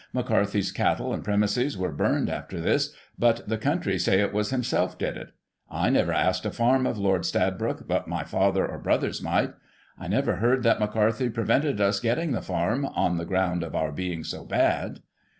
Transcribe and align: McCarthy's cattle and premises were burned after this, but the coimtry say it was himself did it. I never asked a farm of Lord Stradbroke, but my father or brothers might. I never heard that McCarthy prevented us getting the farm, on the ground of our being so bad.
McCarthy's 0.13 0.71
cattle 0.71 1.13
and 1.13 1.23
premises 1.23 1.77
were 1.77 1.91
burned 1.91 2.27
after 2.27 2.59
this, 2.59 2.91
but 3.19 3.47
the 3.47 3.59
coimtry 3.59 3.99
say 4.01 4.19
it 4.19 4.33
was 4.33 4.49
himself 4.49 4.97
did 4.97 5.15
it. 5.15 5.29
I 5.69 5.91
never 5.91 6.11
asked 6.11 6.43
a 6.43 6.49
farm 6.49 6.87
of 6.87 6.97
Lord 6.97 7.21
Stradbroke, 7.23 7.87
but 7.87 8.07
my 8.07 8.23
father 8.23 8.65
or 8.65 8.79
brothers 8.79 9.21
might. 9.21 9.53
I 9.99 10.07
never 10.07 10.37
heard 10.37 10.63
that 10.63 10.79
McCarthy 10.79 11.29
prevented 11.29 11.79
us 11.79 11.99
getting 11.99 12.31
the 12.31 12.41
farm, 12.41 12.83
on 12.87 13.17
the 13.17 13.25
ground 13.25 13.61
of 13.61 13.75
our 13.75 13.91
being 13.91 14.23
so 14.23 14.43
bad. 14.43 15.01